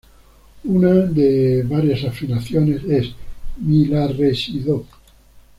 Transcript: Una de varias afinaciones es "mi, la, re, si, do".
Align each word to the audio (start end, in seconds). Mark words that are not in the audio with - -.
Una 0.63 0.93
de 0.93 1.61
varias 1.61 2.03
afinaciones 2.05 2.83
es 2.85 3.11
"mi, 3.57 3.85
la, 3.85 4.07
re, 4.07 4.33
si, 4.33 4.57
do". 4.57 4.83